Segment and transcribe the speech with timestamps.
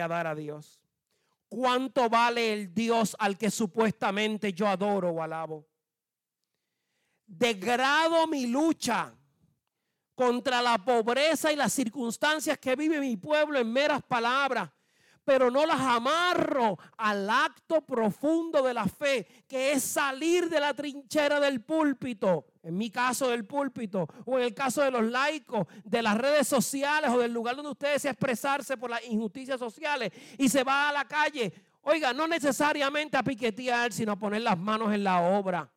[0.00, 0.80] a dar a Dios?
[1.48, 5.66] ¿Cuánto vale el Dios al que supuestamente yo adoro o alabo?
[7.26, 9.12] Degrado mi lucha
[10.14, 14.70] contra la pobreza y las circunstancias que vive mi pueblo en meras palabras,
[15.24, 20.74] pero no las amarro al acto profundo de la fe, que es salir de la
[20.74, 25.66] trinchera del púlpito, en mi caso del púlpito, o en el caso de los laicos,
[25.84, 30.12] de las redes sociales o del lugar donde ustedes se expresarse por las injusticias sociales
[30.38, 31.52] y se va a la calle.
[31.82, 35.70] Oiga, no necesariamente a piquetear, sino a poner las manos en la obra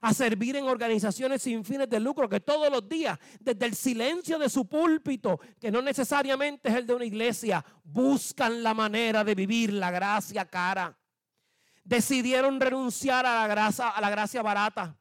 [0.00, 4.38] a servir en organizaciones sin fines de lucro que todos los días, desde el silencio
[4.38, 9.34] de su púlpito, que no necesariamente es el de una iglesia, buscan la manera de
[9.34, 10.96] vivir la gracia cara.
[11.84, 14.96] Decidieron renunciar a la gracia, a la gracia barata.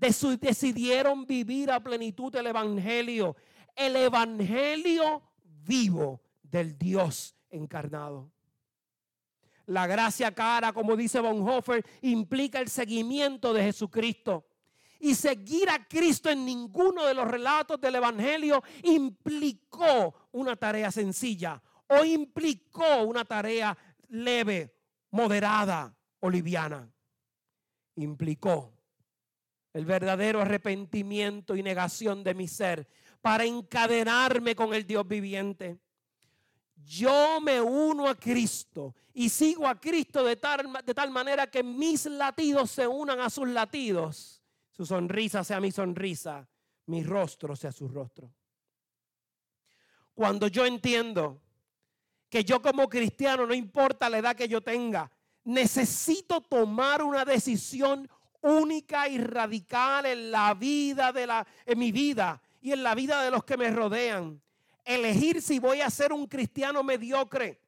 [0.00, 3.36] Decidieron vivir a plenitud el Evangelio,
[3.76, 8.32] el Evangelio vivo del Dios encarnado.
[9.66, 14.46] La gracia cara, como dice Bonhoeffer, implica el seguimiento de Jesucristo.
[14.98, 21.62] Y seguir a Cristo en ninguno de los relatos del Evangelio implicó una tarea sencilla
[21.86, 23.76] o implicó una tarea
[24.08, 24.74] leve,
[25.10, 26.90] moderada o liviana.
[27.96, 28.79] Implicó
[29.72, 32.88] el verdadero arrepentimiento y negación de mi ser
[33.20, 35.78] para encadenarme con el Dios viviente
[36.84, 41.62] yo me uno a Cristo y sigo a Cristo de tal, de tal manera que
[41.62, 46.48] mis latidos se unan a sus latidos, su sonrisa sea mi sonrisa,
[46.86, 48.32] mi rostro sea su rostro.
[50.14, 51.40] Cuando yo entiendo
[52.28, 55.10] que yo como cristiano, no importa la edad que yo tenga,
[55.44, 58.08] necesito tomar una decisión
[58.42, 63.22] única y radical en la vida de la en mi vida y en la vida
[63.22, 64.40] de los que me rodean
[64.84, 67.60] elegir si voy a ser un cristiano mediocre.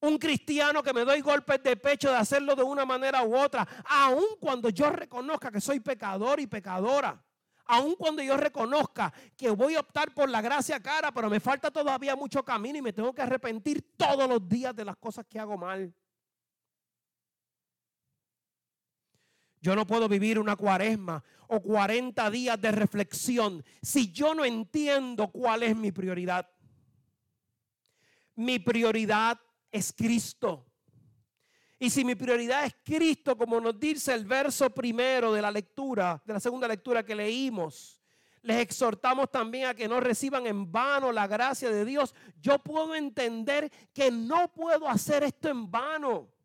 [0.00, 3.66] Un cristiano que me doy golpes de pecho de hacerlo de una manera u otra,
[3.86, 7.22] aun cuando yo reconozca que soy pecador y pecadora.
[7.68, 11.70] Aun cuando yo reconozca que voy a optar por la gracia cara, pero me falta
[11.70, 15.40] todavía mucho camino y me tengo que arrepentir todos los días de las cosas que
[15.40, 15.92] hago mal.
[19.66, 25.26] Yo no puedo vivir una cuaresma o 40 días de reflexión si yo no entiendo
[25.26, 26.48] cuál es mi prioridad.
[28.36, 29.40] Mi prioridad
[29.72, 30.64] es Cristo.
[31.80, 36.22] Y si mi prioridad es Cristo, como nos dice el verso primero de la lectura,
[36.24, 38.00] de la segunda lectura que leímos,
[38.42, 42.14] les exhortamos también a que no reciban en vano la gracia de Dios.
[42.40, 46.35] Yo puedo entender que no puedo hacer esto en vano.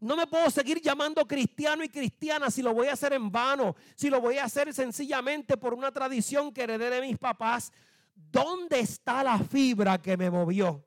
[0.00, 3.74] No me puedo seguir llamando cristiano y cristiana si lo voy a hacer en vano,
[3.94, 7.72] si lo voy a hacer sencillamente por una tradición que heredé de mis papás.
[8.14, 10.84] ¿Dónde está la fibra que me movió?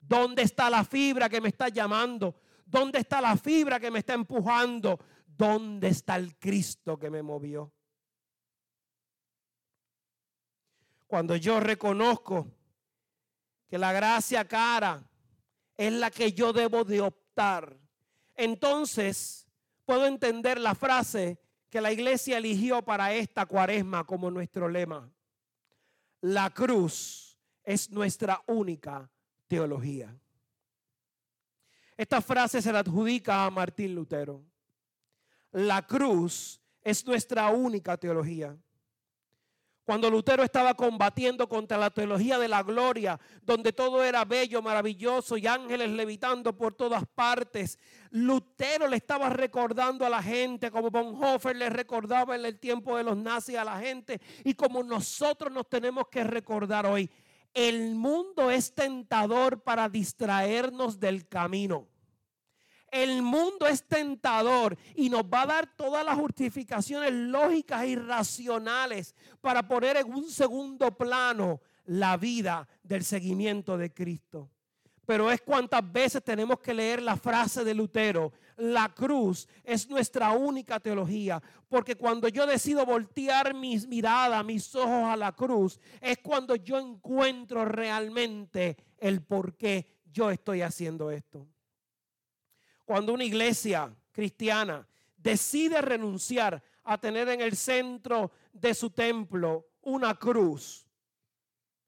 [0.00, 2.34] ¿Dónde está la fibra que me está llamando?
[2.66, 4.98] ¿Dónde está la fibra que me está empujando?
[5.26, 7.72] ¿Dónde está el Cristo que me movió?
[11.06, 12.48] Cuando yo reconozco
[13.68, 15.02] que la gracia cara
[15.76, 17.76] es la que yo debo de optar
[18.36, 19.46] entonces
[19.84, 21.38] puedo entender la frase
[21.70, 25.10] que la iglesia eligió para esta cuaresma como nuestro lema.
[26.20, 29.10] La cruz es nuestra única
[29.46, 30.16] teología.
[31.96, 34.44] Esta frase se la adjudica a Martín Lutero.
[35.52, 38.56] La cruz es nuestra única teología.
[39.84, 45.36] Cuando Lutero estaba combatiendo contra la teología de la gloria, donde todo era bello, maravilloso
[45.36, 47.78] y ángeles levitando por todas partes,
[48.10, 53.04] Lutero le estaba recordando a la gente, como Bonhoeffer le recordaba en el tiempo de
[53.04, 57.10] los nazis a la gente, y como nosotros nos tenemos que recordar hoy.
[57.52, 61.86] El mundo es tentador para distraernos del camino.
[62.94, 69.16] El mundo es tentador y nos va a dar todas las justificaciones lógicas y racionales
[69.40, 74.48] para poner en un segundo plano la vida del seguimiento de Cristo.
[75.04, 80.30] Pero es cuántas veces tenemos que leer la frase de Lutero, la cruz es nuestra
[80.30, 86.18] única teología, porque cuando yo decido voltear mis miradas, mis ojos a la cruz, es
[86.18, 91.48] cuando yo encuentro realmente el por qué yo estoy haciendo esto.
[92.84, 94.86] Cuando una iglesia cristiana
[95.16, 100.86] decide renunciar a tener en el centro de su templo una cruz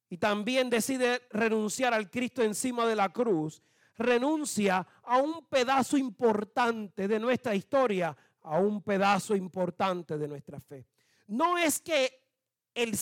[0.09, 3.63] y también decide renunciar al Cristo encima de la cruz,
[3.97, 10.87] renuncia a un pedazo importante de nuestra historia, a un pedazo importante de nuestra fe.
[11.27, 12.26] No es que
[12.77, 12.95] el,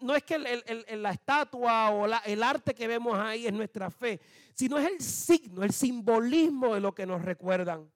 [0.00, 4.20] no es que la estatua o el arte que vemos ahí es nuestra fe,
[4.52, 7.90] sino es el signo, el simbolismo de lo que nos recuerdan.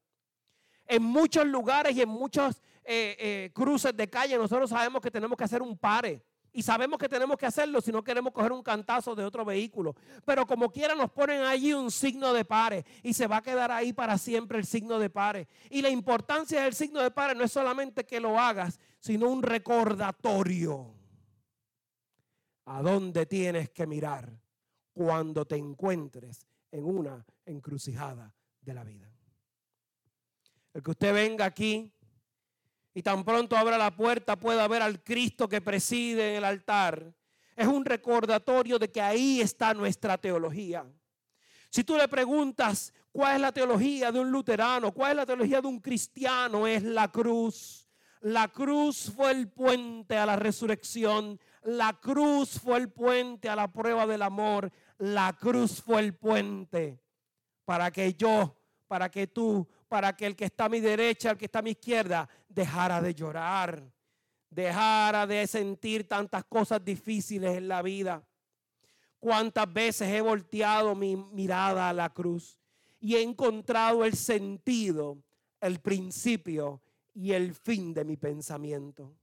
[0.87, 5.37] En muchos lugares y en muchos eh, eh, cruces de calle nosotros sabemos que tenemos
[5.37, 6.23] que hacer un pare.
[6.51, 9.95] Y sabemos que tenemos que hacerlo si no queremos coger un cantazo de otro vehículo.
[10.25, 13.71] Pero como quiera nos ponen allí un signo de pare y se va a quedar
[13.71, 15.47] ahí para siempre el signo de pare.
[15.69, 19.43] Y la importancia del signo de pare no es solamente que lo hagas, sino un
[19.43, 20.98] recordatorio
[22.69, 24.31] a dónde tienes que mirar
[24.93, 29.11] cuando te encuentres en una encrucijada de la vida.
[30.75, 31.93] El que usted venga aquí
[32.93, 37.15] y tan pronto abra la puerta pueda ver al Cristo que preside en el altar,
[37.57, 40.87] es un recordatorio de que ahí está nuestra teología.
[41.71, 45.61] Si tú le preguntas cuál es la teología de un luterano, cuál es la teología
[45.61, 47.89] de un cristiano, es la cruz.
[48.21, 51.39] La cruz fue el puente a la resurrección.
[51.63, 54.71] La cruz fue el puente a la prueba del amor.
[54.99, 57.01] La cruz fue el puente
[57.65, 58.57] para que yo,
[58.87, 61.63] para que tú, para que el que está a mi derecha, el que está a
[61.63, 63.83] mi izquierda, dejara de llorar,
[64.49, 68.27] dejara de sentir tantas cosas difíciles en la vida.
[69.19, 72.59] Cuántas veces he volteado mi mirada a la cruz
[73.01, 75.19] y he encontrado el sentido,
[75.61, 76.81] el principio
[77.15, 79.18] y el fin de mi pensamiento.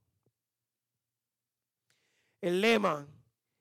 [2.46, 3.04] El lema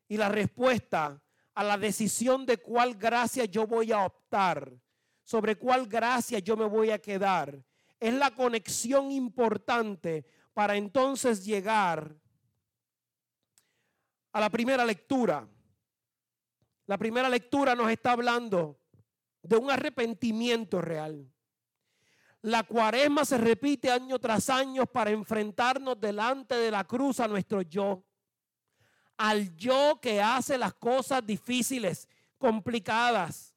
[0.07, 1.19] y la respuesta
[1.55, 4.79] a la decisión de cuál gracia yo voy a optar,
[5.23, 7.65] sobre cuál gracia yo me voy a quedar,
[7.99, 10.23] es la conexión importante
[10.53, 12.15] para entonces llegar
[14.31, 15.49] a la primera lectura.
[16.85, 18.79] La primera lectura nos está hablando
[19.41, 21.27] de un arrepentimiento real.
[22.43, 27.63] La cuaresma se repite año tras año para enfrentarnos delante de la cruz a nuestro
[27.63, 28.05] yo.
[29.17, 32.07] Al yo que hace las cosas difíciles,
[32.37, 33.53] complicadas.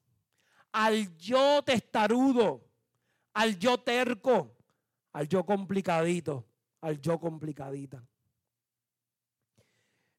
[0.73, 2.65] Al yo testarudo.
[3.33, 4.55] Al yo terco.
[5.13, 6.47] Al yo complicadito.
[6.81, 8.03] Al yo complicadita.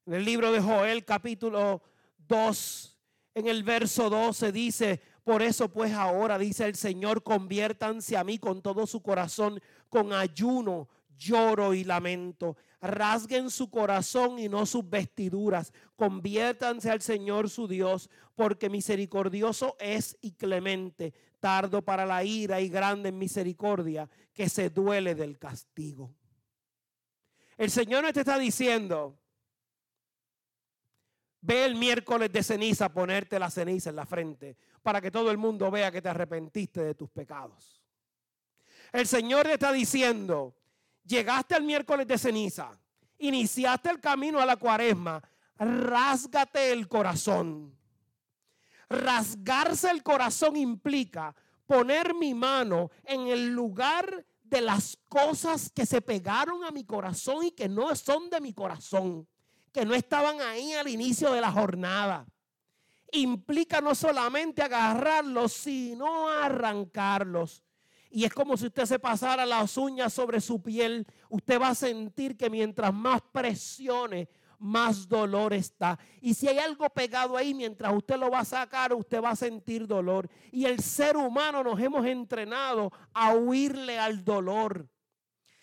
[0.06, 1.82] En el libro de Joel capítulo
[2.26, 2.98] 2,
[3.34, 8.38] en el verso 12 dice, por eso pues ahora dice el Señor, conviértanse a mí
[8.38, 12.56] con todo su corazón, con ayuno, lloro y lamento.
[12.80, 15.72] Rasguen su corazón y no sus vestiduras.
[15.96, 22.68] Conviértanse al Señor su Dios, porque misericordioso es y clemente, tardo para la ira y
[22.68, 26.14] grande en misericordia, que se duele del castigo.
[27.58, 29.18] El Señor no te está diciendo,
[31.42, 35.38] ve el miércoles de ceniza ponerte la ceniza en la frente para que todo el
[35.38, 37.82] mundo vea que te arrepentiste de tus pecados.
[38.92, 40.56] El Señor te está diciendo,
[41.04, 42.78] llegaste al miércoles de ceniza,
[43.18, 45.22] iniciaste el camino a la cuaresma,
[45.58, 47.76] rásgate el corazón.
[48.88, 51.34] Rasgarse el corazón implica
[51.66, 57.44] poner mi mano en el lugar de las cosas que se pegaron a mi corazón
[57.44, 59.28] y que no son de mi corazón,
[59.72, 62.26] que no estaban ahí al inicio de la jornada
[63.12, 67.62] implica no solamente agarrarlos, sino arrancarlos.
[68.10, 71.06] Y es como si usted se pasara las uñas sobre su piel.
[71.28, 74.28] Usted va a sentir que mientras más presione,
[74.58, 75.98] más dolor está.
[76.20, 79.36] Y si hay algo pegado ahí, mientras usted lo va a sacar, usted va a
[79.36, 80.28] sentir dolor.
[80.50, 84.88] Y el ser humano nos hemos entrenado a huirle al dolor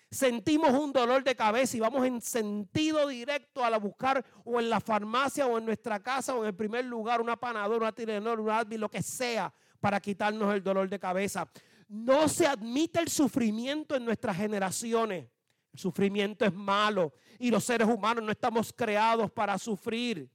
[0.10, 4.70] sentimos un dolor de cabeza y vamos en sentido directo a la buscar o en
[4.70, 8.40] la farmacia o en nuestra casa o en el primer lugar una panadora, una tirenol,
[8.40, 11.48] un Advil, lo que sea para quitarnos el dolor de cabeza.
[11.88, 15.30] No se admite el sufrimiento en nuestras generaciones.
[15.74, 20.30] El sufrimiento es malo y los seres humanos no estamos creados para sufrir.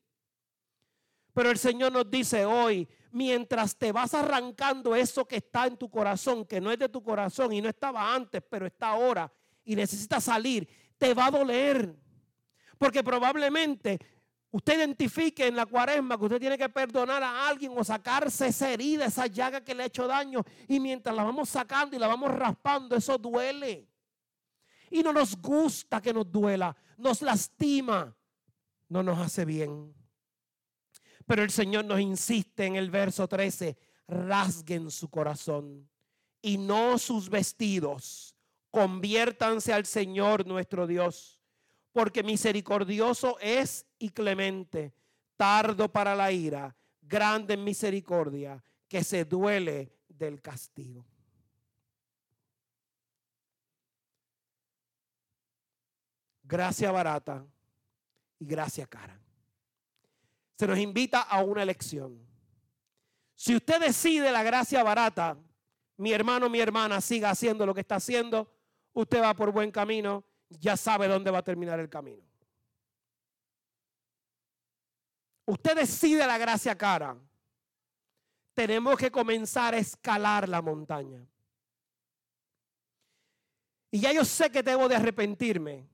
[1.34, 5.88] Pero el Señor nos dice hoy, mientras te vas arrancando eso que está en tu
[5.88, 9.32] corazón, que no es de tu corazón y no estaba antes, pero está ahora,
[9.64, 10.68] y necesitas salir,
[10.98, 11.94] te va a doler.
[12.78, 13.98] Porque probablemente
[14.52, 18.70] usted identifique en la cuaresma que usted tiene que perdonar a alguien o sacarse esa
[18.70, 20.44] herida, esa llaga que le ha hecho daño.
[20.68, 23.88] Y mientras la vamos sacando y la vamos raspando, eso duele.
[24.90, 28.14] Y no nos gusta que nos duela, nos lastima,
[28.88, 29.92] no nos hace bien.
[31.26, 35.88] Pero el Señor nos insiste en el verso 13, rasguen su corazón
[36.40, 38.32] y no sus vestidos
[38.72, 41.41] conviértanse al Señor nuestro Dios,
[41.92, 44.94] porque misericordioso es y clemente,
[45.36, 51.06] tardo para la ira, grande en misericordia, que se duele del castigo.
[56.42, 57.46] Gracia barata
[58.38, 59.18] y gracia cara.
[60.58, 62.18] Se nos invita a una elección.
[63.34, 65.36] Si usted decide la gracia barata,
[65.96, 68.52] mi hermano, mi hermana, siga haciendo lo que está haciendo,
[68.92, 70.24] usted va por buen camino,
[70.60, 72.22] ya sabe dónde va a terminar el camino.
[75.44, 77.16] Usted decide la gracia cara.
[78.54, 81.26] Tenemos que comenzar a escalar la montaña.
[83.90, 85.86] Y ya yo sé que debo de arrepentirme,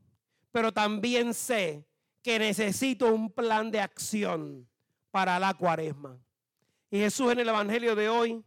[0.52, 1.84] pero también sé
[2.22, 4.68] que necesito un plan de acción
[5.10, 6.18] para la cuaresma.
[6.90, 8.44] Y Jesús en el Evangelio de hoy,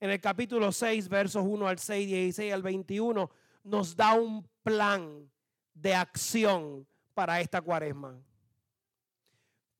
[0.00, 3.30] en el capítulo 6, versos 1 al 6, 16 al 21,
[3.64, 5.29] nos da un plan
[5.74, 8.18] de acción para esta cuaresma.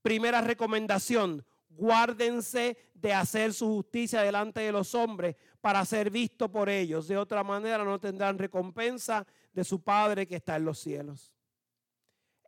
[0.02, 6.68] Primera recomendación, guárdense de hacer su justicia delante de los hombres para ser visto por
[6.68, 7.08] ellos.
[7.08, 11.32] De otra manera no tendrán recompensa de su Padre que está en los cielos.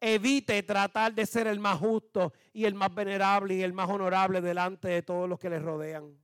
[0.00, 4.40] Evite tratar de ser el más justo y el más venerable y el más honorable
[4.40, 6.18] delante de todos los que les rodean.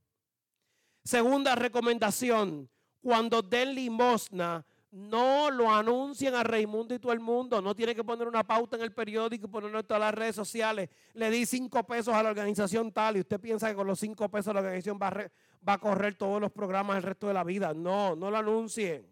[1.03, 2.69] Segunda recomendación,
[3.01, 7.61] cuando den limosna, no lo anuncien a Raimundo y todo el mundo.
[7.61, 10.35] No tiene que poner una pauta en el periódico y ponerlo en todas las redes
[10.35, 10.89] sociales.
[11.13, 14.29] Le di cinco pesos a la organización tal y usted piensa que con los cinco
[14.29, 15.31] pesos la organización va a,
[15.67, 17.73] va a correr todos los programas el resto de la vida.
[17.73, 19.07] No, no lo anuncien.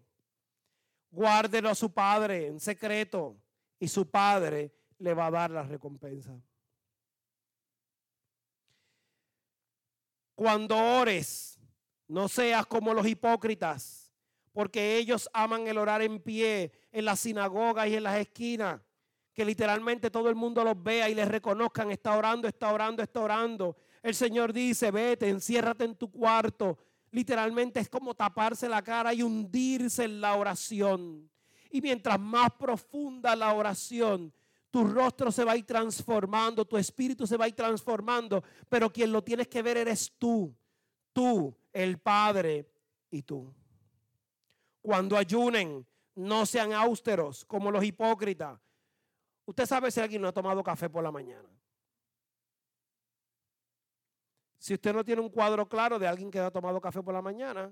[1.11, 3.37] Guárdelo a su padre en secreto
[3.79, 6.35] y su padre le va a dar la recompensa.
[10.33, 11.59] Cuando ores,
[12.07, 14.06] no seas como los hipócritas
[14.57, 18.81] porque ellos aman el orar en pie en las sinagogas y en las esquinas,
[19.31, 23.19] que literalmente todo el mundo los vea y les reconozcan, está orando, está orando, está
[23.19, 23.77] orando.
[24.01, 26.75] El Señor dice, vete, enciérrate en tu cuarto.
[27.11, 31.29] Literalmente es como taparse la cara y hundirse en la oración.
[31.69, 34.33] Y mientras más profunda la oración,
[34.71, 38.91] tu rostro se va a ir transformando, tu espíritu se va a ir transformando, pero
[38.91, 40.51] quien lo tienes que ver eres tú,
[41.13, 42.67] tú, el Padre
[43.11, 43.53] y tú.
[44.87, 48.57] Cuando ayunen, no sean austeros como los hipócritas.
[49.45, 51.49] Usted sabe si alguien no ha tomado café por la mañana.
[54.57, 57.21] Si usted no tiene un cuadro claro de alguien que ha tomado café por la
[57.21, 57.69] mañana,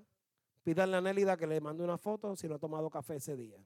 [0.61, 3.63] pídanle a Nélida que le mande una foto si no ha tomado café ese día.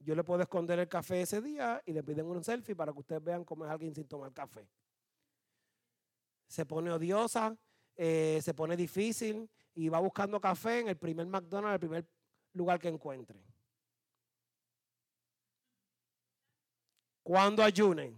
[0.00, 2.98] Yo le puedo esconder el café ese día y le piden un selfie para que
[2.98, 4.68] ustedes vean cómo es alguien sin tomar café.
[6.46, 7.56] Se pone odiosa,
[7.96, 12.06] eh, se pone difícil y va buscando café en el primer McDonald's, el primer
[12.54, 13.38] lugar que encuentre.
[17.22, 18.16] Cuando ayunen,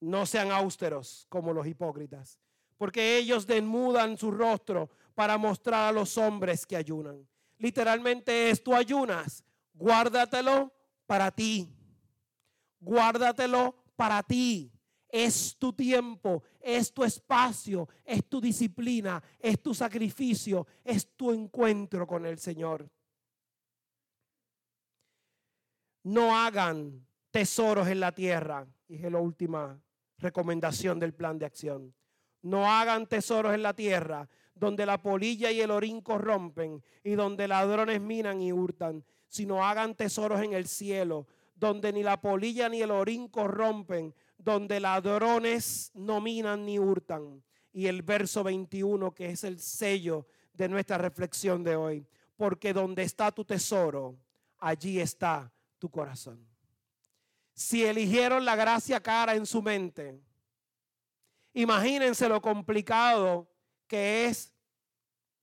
[0.00, 2.38] no sean austeros como los hipócritas,
[2.78, 7.28] porque ellos desmudan su rostro para mostrar a los hombres que ayunan.
[7.58, 9.44] Literalmente es, tú ayunas,
[9.74, 10.72] guárdatelo
[11.06, 11.68] para ti.
[12.80, 14.72] Guárdatelo para ti.
[15.12, 22.06] Es tu tiempo, es tu espacio, es tu disciplina, es tu sacrificio, es tu encuentro
[22.06, 22.88] con el Señor.
[26.02, 28.66] No hagan tesoros en la tierra.
[28.88, 29.80] Dije la última
[30.18, 31.94] recomendación del plan de acción.
[32.42, 37.48] No hagan tesoros en la tierra donde la polilla y el orín corrompen y donde
[37.48, 41.26] ladrones minan y hurtan, sino hagan tesoros en el cielo
[41.60, 47.42] donde ni la polilla ni el orín corrompen, donde ladrones no minan ni hurtan.
[47.72, 52.06] Y el verso 21, que es el sello de nuestra reflexión de hoy.
[52.36, 54.18] Porque donde está tu tesoro,
[54.58, 56.46] allí está tu corazón.
[57.54, 60.20] Si eligieron la gracia cara en su mente,
[61.52, 63.48] imagínense lo complicado
[63.86, 64.52] que es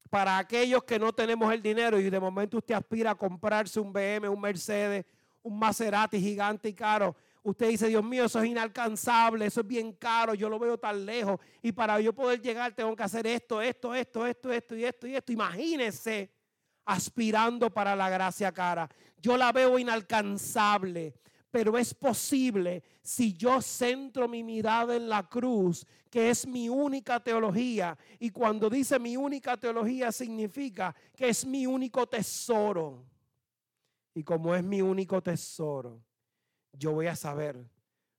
[0.09, 3.91] para aquellos que no tenemos el dinero y de momento usted aspira a comprarse un
[3.91, 5.05] BM, un Mercedes,
[5.43, 7.15] un Maserati gigante y caro
[7.49, 11.05] usted dice, Dios mío, eso es inalcanzable, eso es bien caro, yo lo veo tan
[11.05, 14.83] lejos y para yo poder llegar tengo que hacer esto, esto, esto, esto, esto y
[14.83, 15.31] esto y esto.
[15.31, 16.29] Imagínese
[16.83, 18.89] aspirando para la gracia cara.
[19.21, 21.15] Yo la veo inalcanzable,
[21.49, 27.21] pero es posible si yo centro mi mirada en la cruz, que es mi única
[27.21, 27.97] teología.
[28.19, 33.05] Y cuando dice mi única teología significa que es mi único tesoro.
[34.13, 36.01] Y como es mi único tesoro,
[36.73, 37.69] yo voy a saber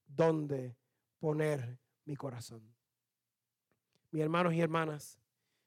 [0.07, 0.77] dónde
[1.19, 2.63] poner mi corazón.
[4.11, 5.19] Mis hermanos y hermanas,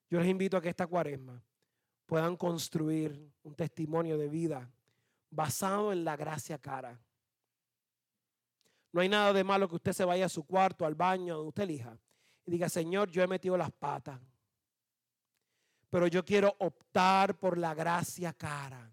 [0.09, 1.41] yo les invito a que esta cuaresma
[2.05, 4.69] puedan construir un testimonio de vida
[5.29, 6.99] basado en la gracia cara.
[8.91, 11.49] No hay nada de malo que usted se vaya a su cuarto, al baño, donde
[11.49, 11.97] usted elija,
[12.45, 14.19] y diga, Señor, yo he metido las patas,
[15.89, 18.91] pero yo quiero optar por la gracia cara,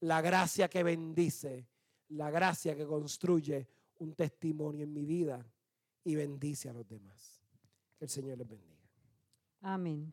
[0.00, 1.66] la gracia que bendice,
[2.10, 5.44] la gracia que construye un testimonio en mi vida
[6.04, 7.42] y bendice a los demás.
[7.98, 8.88] Que el Señor les bendiga.
[9.60, 10.12] Amén.